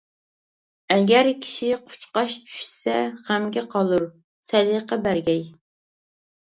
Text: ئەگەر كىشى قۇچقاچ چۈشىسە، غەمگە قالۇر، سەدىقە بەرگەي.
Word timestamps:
ئەگەر 0.95 1.29
كىشى 1.43 1.69
قۇچقاچ 1.91 2.39
چۈشىسە، 2.47 2.97
غەمگە 3.29 3.67
قالۇر، 3.77 4.09
سەدىقە 4.53 5.03
بەرگەي. 5.09 5.49